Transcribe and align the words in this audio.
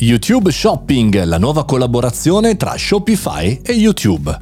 YouTube 0.00 0.52
Shopping, 0.52 1.24
la 1.24 1.38
nuova 1.38 1.64
collaborazione 1.64 2.56
tra 2.56 2.76
Shopify 2.76 3.60
e 3.64 3.72
YouTube. 3.72 4.38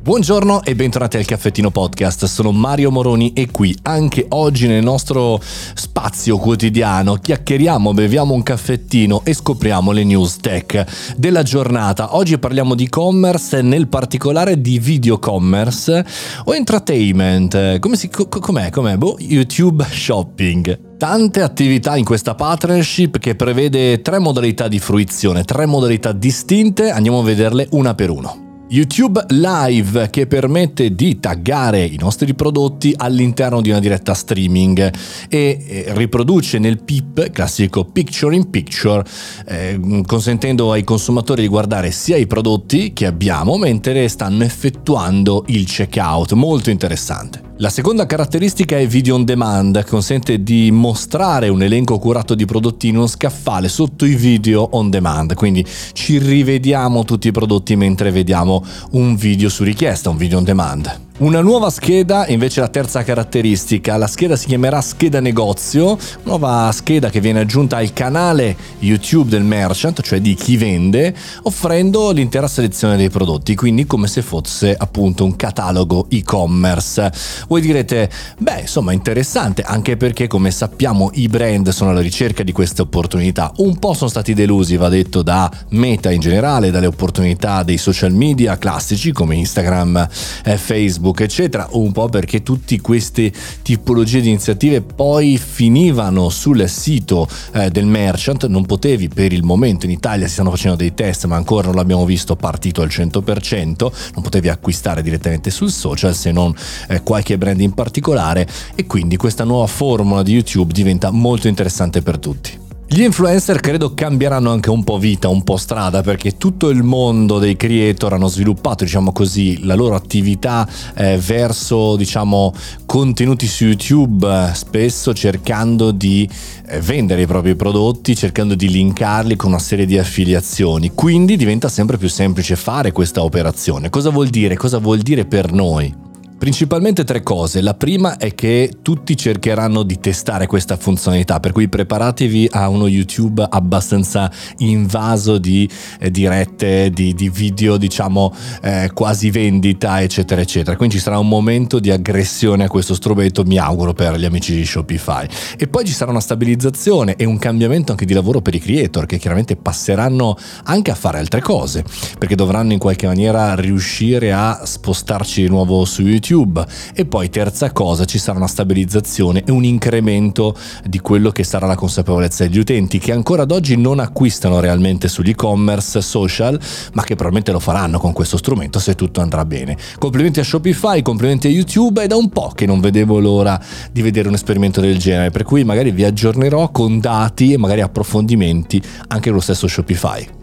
Buongiorno 0.00 0.62
e 0.62 0.76
bentornati 0.76 1.16
al 1.16 1.24
Caffettino 1.24 1.72
Podcast, 1.72 2.26
sono 2.26 2.52
Mario 2.52 2.92
Moroni 2.92 3.32
e 3.32 3.50
qui 3.50 3.76
anche 3.82 4.26
oggi 4.28 4.68
nel 4.68 4.84
nostro 4.84 5.40
spazio 5.42 6.38
quotidiano 6.38 7.16
chiacchieriamo, 7.16 7.92
beviamo 7.92 8.34
un 8.34 8.44
caffettino 8.44 9.22
e 9.24 9.34
scopriamo 9.34 9.90
le 9.90 10.04
news 10.04 10.36
tech 10.36 11.14
della 11.16 11.42
giornata. 11.42 12.14
Oggi 12.14 12.38
parliamo 12.38 12.76
di 12.76 12.84
e-commerce, 12.84 13.62
nel 13.62 13.88
particolare 13.88 14.60
di 14.60 14.78
video 14.78 15.18
commerce 15.18 16.06
o 16.44 16.54
entertainment, 16.54 17.80
come 17.80 17.96
si, 17.96 18.08
com'è, 18.08 18.70
com'è? 18.70 18.96
Boh, 18.96 19.16
YouTube 19.18 19.84
Shopping 19.90 20.90
tante 21.02 21.42
attività 21.42 21.96
in 21.96 22.04
questa 22.04 22.36
partnership 22.36 23.18
che 23.18 23.34
prevede 23.34 24.02
tre 24.02 24.20
modalità 24.20 24.68
di 24.68 24.78
fruizione, 24.78 25.42
tre 25.42 25.66
modalità 25.66 26.12
distinte, 26.12 26.90
andiamo 26.90 27.18
a 27.18 27.24
vederle 27.24 27.66
una 27.72 27.96
per 27.96 28.08
uno. 28.10 28.66
YouTube 28.68 29.24
Live 29.30 30.10
che 30.10 30.28
permette 30.28 30.94
di 30.94 31.18
taggare 31.18 31.84
i 31.84 31.96
nostri 31.98 32.34
prodotti 32.34 32.94
all'interno 32.96 33.60
di 33.60 33.70
una 33.70 33.80
diretta 33.80 34.14
streaming 34.14 34.92
e 35.28 35.86
riproduce 35.88 36.60
nel 36.60 36.80
PIP, 36.84 37.30
classico 37.30 37.84
picture 37.84 38.36
in 38.36 38.48
picture, 38.48 39.02
eh, 39.46 39.80
consentendo 40.06 40.70
ai 40.70 40.84
consumatori 40.84 41.42
di 41.42 41.48
guardare 41.48 41.90
sia 41.90 42.16
i 42.16 42.28
prodotti 42.28 42.92
che 42.92 43.06
abbiamo 43.06 43.56
mentre 43.58 44.06
stanno 44.06 44.44
effettuando 44.44 45.42
il 45.48 45.66
checkout. 45.66 46.34
Molto 46.34 46.70
interessante. 46.70 47.50
La 47.62 47.70
seconda 47.70 48.06
caratteristica 48.06 48.76
è 48.76 48.88
video 48.88 49.14
on 49.14 49.24
demand, 49.24 49.86
consente 49.86 50.42
di 50.42 50.72
mostrare 50.72 51.48
un 51.48 51.62
elenco 51.62 51.96
curato 52.00 52.34
di 52.34 52.44
prodotti 52.44 52.88
in 52.88 52.96
uno 52.96 53.06
scaffale 53.06 53.68
sotto 53.68 54.04
i 54.04 54.16
video 54.16 54.70
on 54.72 54.90
demand, 54.90 55.34
quindi 55.34 55.64
ci 55.92 56.18
rivediamo 56.18 57.04
tutti 57.04 57.28
i 57.28 57.30
prodotti 57.30 57.76
mentre 57.76 58.10
vediamo 58.10 58.64
un 58.94 59.14
video 59.14 59.48
su 59.48 59.62
richiesta, 59.62 60.10
un 60.10 60.16
video 60.16 60.38
on 60.38 60.44
demand. 60.44 61.11
Una 61.22 61.40
nuova 61.40 61.70
scheda, 61.70 62.26
invece 62.26 62.58
la 62.58 62.66
terza 62.66 63.04
caratteristica, 63.04 63.96
la 63.96 64.08
scheda 64.08 64.34
si 64.34 64.46
chiamerà 64.46 64.80
scheda 64.80 65.20
negozio, 65.20 65.96
nuova 66.24 66.68
scheda 66.72 67.10
che 67.10 67.20
viene 67.20 67.38
aggiunta 67.38 67.76
al 67.76 67.92
canale 67.92 68.56
YouTube 68.80 69.30
del 69.30 69.44
merchant, 69.44 70.00
cioè 70.02 70.20
di 70.20 70.34
chi 70.34 70.56
vende, 70.56 71.14
offrendo 71.42 72.10
l'intera 72.10 72.48
selezione 72.48 72.96
dei 72.96 73.08
prodotti, 73.08 73.54
quindi 73.54 73.86
come 73.86 74.08
se 74.08 74.20
fosse 74.20 74.74
appunto 74.76 75.22
un 75.22 75.36
catalogo 75.36 76.06
e-commerce. 76.08 77.12
Voi 77.46 77.60
direte, 77.60 78.10
beh 78.38 78.62
insomma 78.62 78.90
interessante, 78.90 79.62
anche 79.62 79.96
perché 79.96 80.26
come 80.26 80.50
sappiamo 80.50 81.12
i 81.14 81.28
brand 81.28 81.68
sono 81.68 81.90
alla 81.90 82.00
ricerca 82.00 82.42
di 82.42 82.50
queste 82.50 82.82
opportunità, 82.82 83.52
un 83.58 83.78
po' 83.78 83.94
sono 83.94 84.10
stati 84.10 84.34
delusi, 84.34 84.76
va 84.76 84.88
detto, 84.88 85.22
da 85.22 85.48
Meta 85.68 86.10
in 86.10 86.18
generale, 86.18 86.72
dalle 86.72 86.86
opportunità 86.86 87.62
dei 87.62 87.78
social 87.78 88.12
media 88.12 88.58
classici 88.58 89.12
come 89.12 89.36
Instagram, 89.36 90.08
eh, 90.42 90.56
Facebook, 90.56 91.10
Facebook, 91.12 91.20
eccetera, 91.20 91.68
un 91.72 91.92
po' 91.92 92.08
perché 92.08 92.42
tutte 92.42 92.80
queste 92.80 93.32
tipologie 93.62 94.20
di 94.20 94.28
iniziative 94.28 94.80
poi 94.80 95.38
finivano 95.38 96.28
sul 96.30 96.68
sito 96.68 97.28
eh, 97.52 97.70
del 97.70 97.86
merchant, 97.86 98.46
non 98.46 98.64
potevi 98.64 99.08
per 99.08 99.32
il 99.32 99.42
momento 99.42 99.84
in 99.84 99.92
Italia 99.92 100.26
si 100.26 100.34
stanno 100.34 100.50
facendo 100.50 100.76
dei 100.76 100.94
test, 100.94 101.26
ma 101.26 101.36
ancora 101.36 101.66
non 101.66 101.76
l'abbiamo 101.76 102.04
visto 102.04 102.34
partito 102.34 102.82
al 102.82 102.88
100%, 102.88 103.92
non 104.14 104.22
potevi 104.22 104.48
acquistare 104.48 105.02
direttamente 105.02 105.50
sul 105.50 105.70
social 105.70 106.14
se 106.14 106.32
non 106.32 106.54
eh, 106.88 107.02
qualche 107.02 107.38
brand 107.38 107.60
in 107.60 107.72
particolare. 107.72 108.48
E 108.74 108.86
quindi 108.86 109.16
questa 109.16 109.44
nuova 109.44 109.66
formula 109.66 110.22
di 110.22 110.32
YouTube 110.32 110.72
diventa 110.72 111.10
molto 111.10 111.48
interessante 111.48 112.02
per 112.02 112.18
tutti. 112.18 112.61
Gli 112.92 113.04
influencer 113.04 113.58
credo 113.60 113.94
cambieranno 113.94 114.50
anche 114.50 114.68
un 114.68 114.84
po' 114.84 114.98
vita, 114.98 115.28
un 115.28 115.42
po' 115.44 115.56
strada, 115.56 116.02
perché 116.02 116.36
tutto 116.36 116.68
il 116.68 116.82
mondo 116.82 117.38
dei 117.38 117.56
creator 117.56 118.12
hanno 118.12 118.26
sviluppato, 118.26 118.84
diciamo 118.84 119.12
così, 119.12 119.64
la 119.64 119.74
loro 119.74 119.94
attività 119.94 120.68
eh, 120.94 121.16
verso, 121.16 121.96
diciamo, 121.96 122.52
contenuti 122.84 123.46
su 123.46 123.64
YouTube, 123.64 124.28
eh, 124.28 124.54
spesso 124.54 125.14
cercando 125.14 125.90
di 125.90 126.28
eh, 126.66 126.80
vendere 126.82 127.22
i 127.22 127.26
propri 127.26 127.56
prodotti, 127.56 128.14
cercando 128.14 128.54
di 128.54 128.68
linkarli 128.68 129.36
con 129.36 129.48
una 129.48 129.58
serie 129.58 129.86
di 129.86 129.96
affiliazioni. 129.96 130.90
Quindi 130.94 131.38
diventa 131.38 131.70
sempre 131.70 131.96
più 131.96 132.10
semplice 132.10 132.56
fare 132.56 132.92
questa 132.92 133.22
operazione. 133.22 133.88
Cosa 133.88 134.10
vuol 134.10 134.28
dire? 134.28 134.54
Cosa 134.58 134.76
vuol 134.76 134.98
dire 134.98 135.24
per 135.24 135.50
noi? 135.50 136.01
Principalmente 136.42 137.04
tre 137.04 137.22
cose. 137.22 137.60
La 137.60 137.74
prima 137.74 138.16
è 138.16 138.34
che 138.34 138.78
tutti 138.82 139.16
cercheranno 139.16 139.84
di 139.84 140.00
testare 140.00 140.48
questa 140.48 140.76
funzionalità, 140.76 141.38
per 141.38 141.52
cui 141.52 141.68
preparatevi 141.68 142.48
a 142.50 142.68
uno 142.68 142.88
YouTube 142.88 143.46
abbastanza 143.48 144.28
invaso 144.56 145.38
di 145.38 145.70
eh, 146.00 146.10
dirette, 146.10 146.90
di, 146.90 147.14
di, 147.14 147.28
video, 147.28 147.76
diciamo 147.76 148.34
eh, 148.60 148.90
quasi 148.92 149.30
vendita, 149.30 150.02
eccetera, 150.02 150.40
eccetera. 150.40 150.76
Quindi 150.76 150.96
ci 150.96 151.00
sarà 151.00 151.16
un 151.16 151.28
momento 151.28 151.78
di 151.78 151.92
aggressione 151.92 152.64
a 152.64 152.68
questo 152.68 152.94
strumento, 152.94 153.44
mi 153.44 153.58
auguro, 153.58 153.92
per 153.92 154.16
gli 154.16 154.24
amici 154.24 154.52
di 154.52 154.64
Shopify. 154.64 155.24
E 155.56 155.68
poi 155.68 155.84
ci 155.84 155.92
sarà 155.92 156.10
una 156.10 156.18
stabilizzazione 156.18 157.14
e 157.14 157.24
un 157.24 157.38
cambiamento 157.38 157.92
anche 157.92 158.04
di 158.04 158.14
lavoro 158.14 158.40
per 158.40 158.56
i 158.56 158.58
creator, 158.58 159.06
che 159.06 159.18
chiaramente 159.18 159.54
passeranno 159.54 160.36
anche 160.64 160.90
a 160.90 160.96
fare 160.96 161.20
altre 161.20 161.40
cose, 161.40 161.84
perché 162.18 162.34
dovranno 162.34 162.72
in 162.72 162.80
qualche 162.80 163.06
maniera 163.06 163.54
riuscire 163.54 164.32
a 164.32 164.62
spostarci 164.64 165.42
di 165.42 165.48
nuovo 165.48 165.84
su 165.84 166.02
YouTube 166.02 166.30
YouTube 166.32 166.64
e 166.94 167.04
poi 167.04 167.28
terza 167.28 167.70
cosa 167.72 168.04
ci 168.04 168.18
sarà 168.18 168.38
una 168.38 168.48
stabilizzazione 168.48 169.44
e 169.44 169.52
un 169.52 169.64
incremento 169.64 170.56
di 170.84 170.98
quello 171.00 171.30
che 171.30 171.44
sarà 171.44 171.66
la 171.66 171.74
consapevolezza 171.74 172.44
degli 172.44 172.58
utenti 172.58 172.98
che 172.98 173.12
ancora 173.12 173.42
ad 173.42 173.50
oggi 173.50 173.76
non 173.76 174.00
acquistano 174.00 174.60
realmente 174.60 175.08
sugli 175.08 175.30
e-commerce 175.30 176.00
social 176.00 176.58
ma 176.94 177.02
che 177.02 177.14
probabilmente 177.14 177.52
lo 177.52 177.60
faranno 177.60 177.98
con 177.98 178.12
questo 178.12 178.36
strumento 178.36 178.78
se 178.78 178.94
tutto 178.94 179.20
andrà 179.20 179.44
bene. 179.44 179.76
Complimenti 179.98 180.40
a 180.40 180.44
Shopify, 180.44 181.02
complimenti 181.02 181.46
a 181.46 181.50
YouTube 181.50 182.02
è 182.02 182.06
da 182.06 182.16
un 182.16 182.30
po' 182.30 182.52
che 182.54 182.66
non 182.66 182.80
vedevo 182.80 183.20
l'ora 183.20 183.60
di 183.90 184.02
vedere 184.02 184.28
un 184.28 184.34
esperimento 184.34 184.80
del 184.80 184.98
genere 184.98 185.30
per 185.30 185.44
cui 185.44 185.64
magari 185.64 185.90
vi 185.90 186.04
aggiornerò 186.04 186.70
con 186.70 186.98
dati 186.98 187.52
e 187.52 187.58
magari 187.58 187.82
approfondimenti 187.82 188.82
anche 189.08 189.30
lo 189.30 189.40
stesso 189.40 189.68
Shopify. 189.68 190.41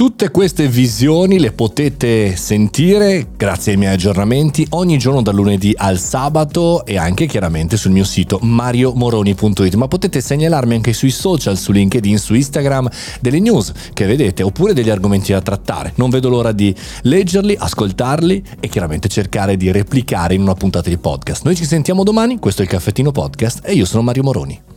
Tutte 0.00 0.30
queste 0.30 0.66
visioni 0.66 1.38
le 1.38 1.52
potete 1.52 2.34
sentire 2.34 3.26
grazie 3.36 3.72
ai 3.72 3.78
miei 3.78 3.92
aggiornamenti 3.92 4.66
ogni 4.70 4.96
giorno 4.96 5.20
dal 5.20 5.34
lunedì 5.34 5.74
al 5.76 5.98
sabato 5.98 6.86
e 6.86 6.96
anche 6.96 7.26
chiaramente 7.26 7.76
sul 7.76 7.90
mio 7.90 8.04
sito 8.04 8.38
mariomoroni.it, 8.40 9.74
ma 9.74 9.88
potete 9.88 10.22
segnalarmi 10.22 10.76
anche 10.76 10.94
sui 10.94 11.10
social, 11.10 11.58
su 11.58 11.70
LinkedIn, 11.72 12.16
su 12.16 12.32
Instagram, 12.32 12.88
delle 13.20 13.40
news 13.40 13.74
che 13.92 14.06
vedete 14.06 14.42
oppure 14.42 14.72
degli 14.72 14.88
argomenti 14.88 15.32
da 15.32 15.42
trattare. 15.42 15.92
Non 15.96 16.08
vedo 16.08 16.30
l'ora 16.30 16.52
di 16.52 16.74
leggerli, 17.02 17.54
ascoltarli 17.58 18.42
e 18.58 18.68
chiaramente 18.68 19.06
cercare 19.08 19.58
di 19.58 19.70
replicare 19.70 20.32
in 20.32 20.40
una 20.40 20.54
puntata 20.54 20.88
di 20.88 20.96
podcast. 20.96 21.44
Noi 21.44 21.56
ci 21.56 21.66
sentiamo 21.66 22.04
domani, 22.04 22.38
questo 22.38 22.62
è 22.62 22.64
il 22.64 22.70
Caffettino 22.70 23.12
Podcast 23.12 23.60
e 23.64 23.74
io 23.74 23.84
sono 23.84 24.00
Mario 24.00 24.22
Moroni. 24.22 24.69